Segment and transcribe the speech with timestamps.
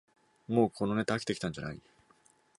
[0.47, 1.79] もうこのネタ飽きてきたんじゃない